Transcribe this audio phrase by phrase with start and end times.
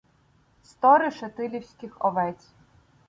[0.63, 2.49] Сто решетилівських овець.